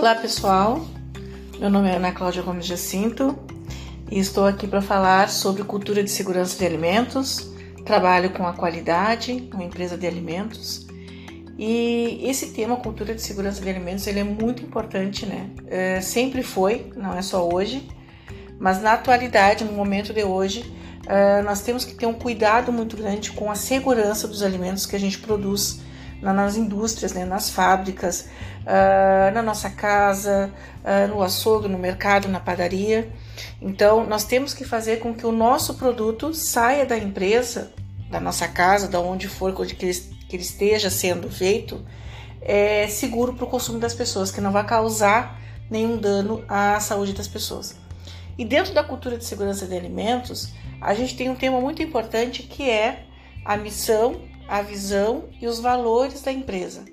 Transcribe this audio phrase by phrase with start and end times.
[0.00, 0.80] Olá pessoal,
[1.58, 3.38] meu nome é Ana Cláudia Gomes Jacinto
[4.10, 7.52] e estou aqui para falar sobre cultura de segurança de alimentos.
[7.84, 10.86] Trabalho com a qualidade, uma empresa de alimentos
[11.58, 15.50] e esse tema, cultura de segurança de alimentos, ele é muito importante, né?
[15.66, 17.86] É, sempre foi, não é só hoje,
[18.58, 20.64] mas na atualidade, no momento de hoje,
[21.06, 24.96] é, nós temos que ter um cuidado muito grande com a segurança dos alimentos que
[24.96, 25.82] a gente produz
[26.20, 28.28] nas indústrias, né, nas fábricas,
[28.62, 30.52] uh, na nossa casa,
[30.84, 33.10] uh, no açougue, no mercado, na padaria.
[33.60, 37.72] Então, nós temos que fazer com que o nosso produto saia da empresa,
[38.10, 39.94] da nossa casa, da onde for que ele,
[40.28, 41.84] que ele esteja sendo feito,
[42.42, 45.38] é seguro para o consumo das pessoas, que não vai causar
[45.70, 47.76] nenhum dano à saúde das pessoas.
[48.36, 52.42] E dentro da cultura de segurança de alimentos, a gente tem um tema muito importante
[52.42, 53.04] que é
[53.44, 56.84] a missão a visão e os valores da empresa.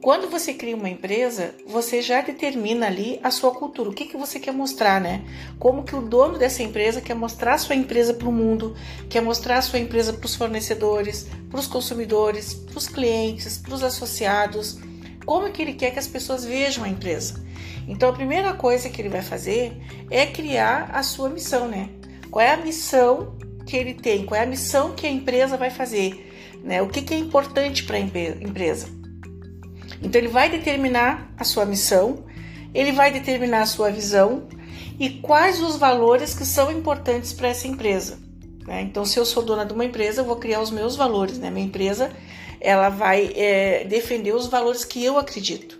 [0.00, 4.16] Quando você cria uma empresa, você já determina ali a sua cultura, o que, que
[4.16, 5.22] você quer mostrar, né?
[5.58, 8.74] Como que o dono dessa empresa quer mostrar a sua empresa para o mundo,
[9.10, 13.74] quer mostrar a sua empresa para os fornecedores, para os consumidores, para os clientes, para
[13.74, 14.78] os associados,
[15.26, 17.44] como que ele quer que as pessoas vejam a empresa.
[17.86, 19.76] Então a primeira coisa que ele vai fazer
[20.10, 21.90] é criar a sua missão, né?
[22.30, 23.36] Qual é a missão
[23.66, 24.24] que ele tem?
[24.24, 26.27] Qual é a missão que a empresa vai fazer?
[26.62, 26.82] Né?
[26.82, 28.88] O que, que é importante para a empresa.
[30.02, 32.24] Então ele vai determinar a sua missão,
[32.74, 34.48] ele vai determinar a sua visão
[34.98, 38.18] e quais os valores que são importantes para essa empresa.
[38.66, 38.82] Né?
[38.82, 41.38] Então, se eu sou dona de uma empresa, eu vou criar os meus valores.
[41.38, 41.50] Né?
[41.50, 42.10] Minha empresa
[42.60, 45.78] ela vai é, defender os valores que eu acredito.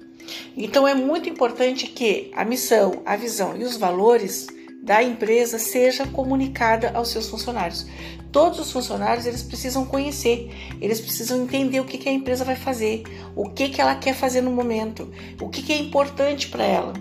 [0.56, 4.46] Então, é muito importante que a missão, a visão e os valores
[4.88, 7.86] da empresa seja comunicada aos seus funcionários.
[8.32, 10.50] Todos os funcionários eles precisam conhecer,
[10.80, 13.02] eles precisam entender o que, que a empresa vai fazer,
[13.36, 16.94] o que, que ela quer fazer no momento, o que, que é importante para ela.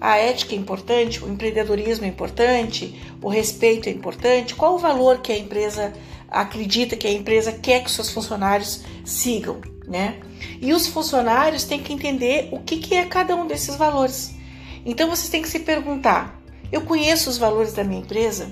[0.00, 4.54] A ética é importante, o empreendedorismo é importante, o respeito é importante.
[4.54, 5.92] Qual o valor que a empresa
[6.30, 10.18] acredita que a empresa quer que seus funcionários sigam, né?
[10.62, 14.34] E os funcionários têm que entender o que, que é cada um desses valores.
[14.86, 16.42] Então vocês têm que se perguntar:
[16.74, 18.50] eu conheço os valores da minha empresa?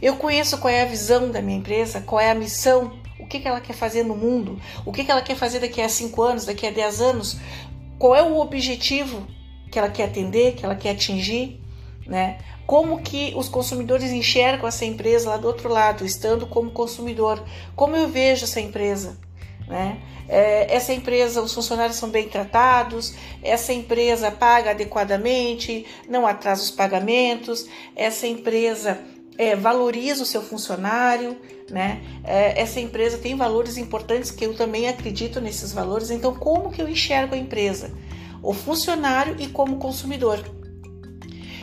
[0.00, 3.46] Eu conheço qual é a visão da minha empresa, qual é a missão, o que,
[3.46, 6.46] ela quer fazer no mundo, o que, que ela quer fazer daqui a 5 anos,
[6.46, 7.36] daqui a 10 anos,
[7.98, 9.26] qual é o objetivo
[9.70, 11.60] que ela quer atender, que ela quer atingir,
[12.06, 12.38] né?
[12.66, 17.44] Como que os consumidores enxergam essa empresa lá do outro lado, estando como consumidor?
[17.76, 19.18] Como eu vejo essa empresa?
[19.68, 20.00] Né?
[20.28, 26.70] É, essa empresa, os funcionários são bem tratados, essa empresa paga adequadamente, não atrasa os
[26.70, 28.98] pagamentos, essa empresa
[29.38, 31.36] é, valoriza o seu funcionário,
[31.70, 32.02] né?
[32.24, 36.10] É, essa empresa tem valores importantes que eu também acredito nesses valores.
[36.10, 37.92] Então, como que eu enxergo a empresa,
[38.42, 40.42] o funcionário e como consumidor?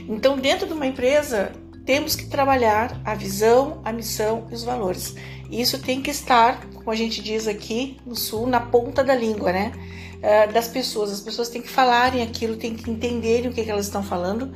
[0.08, 1.52] Então, dentro de uma empresa,
[1.86, 5.16] temos que trabalhar a visão, a missão e os valores.
[5.50, 9.52] Isso tem que estar, como a gente diz aqui no Sul, na ponta da língua,
[9.52, 9.72] né?
[10.18, 11.12] Uh, das pessoas.
[11.12, 14.52] As pessoas têm que falarem aquilo, têm que entenderem o que, que elas estão falando,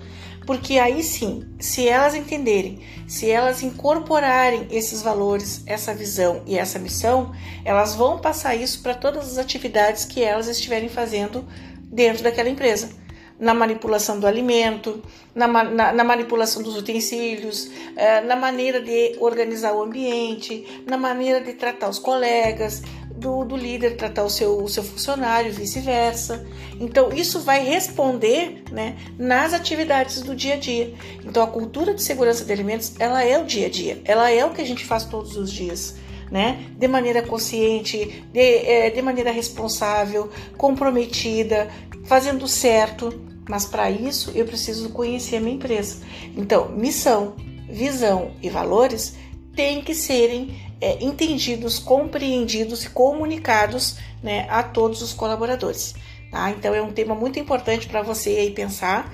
[0.48, 6.80] porque aí sim, se elas entenderem, se elas incorporarem esses valores, essa visão e essa
[6.80, 7.32] missão,
[7.64, 11.46] elas vão passar isso para todas as atividades que elas estiverem fazendo
[11.92, 12.99] dentro daquela empresa
[13.40, 15.02] na manipulação do alimento,
[15.34, 21.40] na, na, na manipulação dos utensílios, eh, na maneira de organizar o ambiente, na maneira
[21.40, 22.84] de tratar os colegas,
[23.20, 26.46] do, do líder tratar o seu, o seu funcionário, vice-versa.
[26.80, 30.94] Então, isso vai responder né, nas atividades do dia a dia.
[31.26, 34.44] Então, a cultura de segurança de alimentos, ela é o dia a dia, ela é
[34.46, 35.98] o que a gente faz todos os dias.
[36.32, 36.64] Né?
[36.78, 41.68] De maneira consciente, de, é, de maneira responsável, comprometida,
[42.06, 43.29] fazendo certo.
[43.50, 46.04] Mas para isso eu preciso conhecer a minha empresa.
[46.38, 47.36] Então, missão,
[47.68, 49.16] visão e valores
[49.56, 55.96] têm que serem é, entendidos, compreendidos e comunicados né, a todos os colaboradores.
[56.32, 56.52] Tá?
[56.52, 59.12] Então é um tema muito importante para você aí pensar,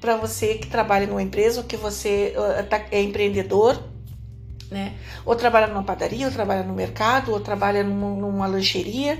[0.00, 2.34] para você que trabalha numa empresa, ou que você
[2.68, 3.80] tá, é empreendedor,
[4.70, 4.94] né?
[5.24, 9.18] Ou trabalha numa padaria, ou trabalha no mercado, ou trabalha numa, numa lancheria.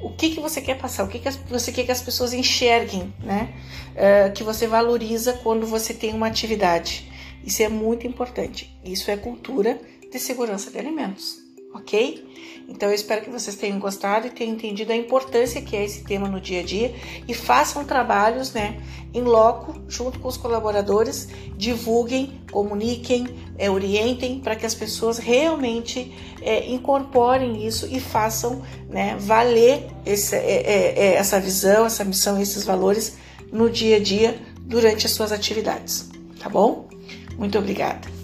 [0.00, 1.04] O que, que você quer passar?
[1.04, 3.54] O que, que as, você quer que as pessoas enxerguem, né?
[3.94, 7.10] Uh, que você valoriza quando você tem uma atividade.
[7.44, 8.76] Isso é muito importante.
[8.84, 9.80] Isso é cultura
[10.10, 11.38] de segurança de alimentos,
[11.74, 12.26] ok?
[12.68, 16.04] Então eu espero que vocês tenham gostado e tenham entendido a importância que é esse
[16.04, 16.94] tema no dia a dia
[17.26, 18.78] e façam trabalhos, né,
[19.14, 23.26] em loco, junto com os colaboradores, divulguem, comuniquem,
[23.58, 30.36] é, orientem para que as pessoas realmente é, incorporem isso e façam, né, valer esse,
[30.36, 33.16] é, é, é essa visão, essa missão, esses valores
[33.52, 36.08] no dia a dia durante as suas atividades,
[36.38, 36.88] tá bom?
[37.36, 38.17] Muito obrigada.